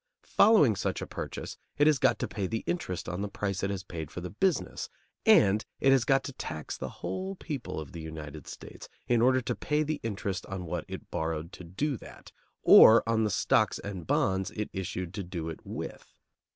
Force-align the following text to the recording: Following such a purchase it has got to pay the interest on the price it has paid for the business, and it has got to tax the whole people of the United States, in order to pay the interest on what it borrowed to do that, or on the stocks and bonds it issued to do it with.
Following 0.25 0.75
such 0.75 0.99
a 1.03 1.05
purchase 1.05 1.57
it 1.77 1.85
has 1.85 1.99
got 1.99 2.17
to 2.17 2.27
pay 2.27 2.47
the 2.47 2.63
interest 2.65 3.07
on 3.07 3.21
the 3.21 3.29
price 3.29 3.61
it 3.61 3.69
has 3.69 3.83
paid 3.83 4.09
for 4.09 4.19
the 4.19 4.31
business, 4.31 4.89
and 5.27 5.63
it 5.79 5.91
has 5.91 6.05
got 6.05 6.23
to 6.23 6.33
tax 6.33 6.75
the 6.75 6.89
whole 6.89 7.35
people 7.35 7.79
of 7.79 7.91
the 7.91 8.01
United 8.01 8.47
States, 8.47 8.89
in 9.05 9.21
order 9.21 9.41
to 9.41 9.53
pay 9.55 9.83
the 9.83 9.99
interest 10.01 10.43
on 10.47 10.65
what 10.65 10.85
it 10.87 11.11
borrowed 11.11 11.51
to 11.51 11.63
do 11.63 11.97
that, 11.97 12.31
or 12.63 13.07
on 13.07 13.25
the 13.25 13.29
stocks 13.29 13.77
and 13.77 14.07
bonds 14.07 14.49
it 14.55 14.71
issued 14.73 15.13
to 15.13 15.21
do 15.23 15.49
it 15.49 15.59
with. 15.63 16.11